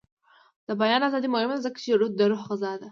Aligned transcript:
د 0.67 0.69
بیان 0.81 1.01
ازادي 1.07 1.27
مهمه 1.31 1.55
ده 1.57 1.63
ځکه 1.65 1.77
چې 1.83 1.89
د 2.19 2.21
روح 2.31 2.41
غذا 2.49 2.69
ده. 2.77 2.79